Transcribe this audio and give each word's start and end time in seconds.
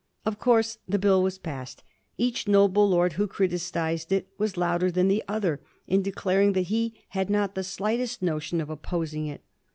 Of 0.25 0.39
course 0.39 0.79
the 0.89 0.97
Bill 0.97 1.21
was 1.21 1.37
passed; 1.37 1.83
each 2.17 2.47
noble 2.47 2.89
lord 2.89 3.13
who 3.13 3.27
criti 3.27 3.53
cised 3.71 4.11
it 4.11 4.29
was 4.39 4.57
louder 4.57 4.89
than 4.89 5.09
the 5.09 5.23
other 5.27 5.61
in 5.85 6.01
declaring 6.01 6.53
that 6.53 6.59
he 6.73 7.03
had 7.09 7.29
not 7.29 7.53
the 7.53 7.63
slightest 7.63 8.19
notion 8.19 8.59
of 8.61 8.71
opposing 8.71 9.27
it. 9.27 9.41